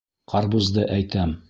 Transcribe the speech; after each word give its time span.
Ҡарбузды 0.33 0.87
әйтәм. 0.99 1.39